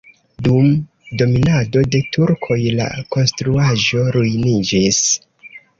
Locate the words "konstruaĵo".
3.17-4.11